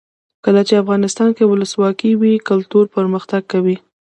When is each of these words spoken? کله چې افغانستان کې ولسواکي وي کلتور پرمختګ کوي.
کله 0.45 0.61
چې 0.67 0.73
افغانستان 0.83 1.29
کې 1.37 1.43
ولسواکي 1.47 2.11
وي 2.21 2.33
کلتور 2.49 2.85
پرمختګ 2.95 3.41
کوي. 3.53 3.75